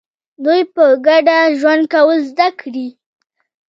دوی 0.45 0.61
په 0.73 0.85
ګډه 1.07 1.37
ژوند 1.59 1.83
کول 1.93 2.19
زده 2.31 2.47
کړي. 2.59 2.87